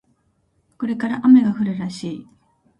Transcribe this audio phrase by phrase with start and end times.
[0.79, 2.27] これから雨が降るらしい